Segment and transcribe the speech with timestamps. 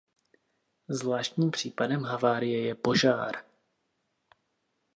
[0.89, 3.43] Zvláštním případem havárie je požár.